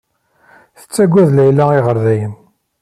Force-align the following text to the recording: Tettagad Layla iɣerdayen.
Tettagad 0.79 1.29
Layla 1.33 1.65
iɣerdayen. 1.77 2.33